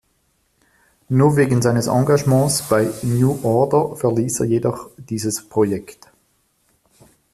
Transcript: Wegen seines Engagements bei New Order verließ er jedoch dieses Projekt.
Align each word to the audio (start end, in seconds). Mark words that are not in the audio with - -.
Wegen 1.09 1.61
seines 1.61 1.85
Engagements 1.85 2.63
bei 2.63 2.89
New 3.03 3.37
Order 3.43 3.95
verließ 3.97 4.39
er 4.39 4.47
jedoch 4.47 4.89
dieses 4.97 5.47
Projekt. 5.47 6.11